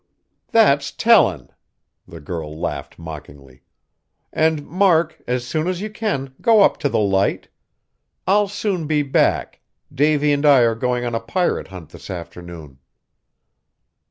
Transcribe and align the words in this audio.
"That's 0.51 0.91
telling!" 0.91 1.49
The 2.07 2.19
girl 2.19 2.59
laughed 2.59 2.97
mockingly. 2.97 3.61
"And, 4.33 4.65
Mark, 4.65 5.21
as 5.27 5.45
soon 5.45 5.67
as 5.67 5.79
you 5.79 5.91
can, 5.91 6.33
go 6.41 6.61
up 6.63 6.79
to 6.79 6.89
the 6.89 6.97
Light. 6.97 7.49
I'll 8.25 8.47
soon 8.47 8.87
be 8.87 9.03
back, 9.03 9.59
Davy 9.93 10.31
and 10.31 10.43
I 10.43 10.61
are 10.61 10.73
going 10.73 11.05
on 11.05 11.13
a 11.13 11.19
pirate 11.19 11.67
hunt 11.67 11.89
this 11.89 12.09
afternoon." 12.09 12.79